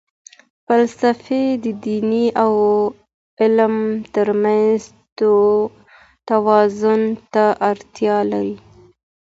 فلسفې 0.65 1.43
د 1.63 1.65
دین 1.83 2.09
او 2.43 2.53
علم 3.41 3.75
ترمنځ 4.13 4.79
توازن 6.27 7.01
ته 7.33 7.45
اړتیا 7.71 8.17
لري. 8.31 8.55